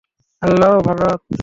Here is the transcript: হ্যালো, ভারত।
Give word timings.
হ্যালো, 0.41 0.69
ভারত। 0.87 1.21